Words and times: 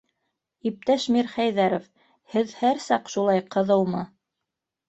Иптәш 0.69 1.05
Мирхәйҙәров, 1.15 1.85
һеҙ... 2.37 2.57
һәр 2.63 2.83
саҡ 2.89 3.15
шулай 3.17 3.47
ҡыҙыумы? 3.57 4.03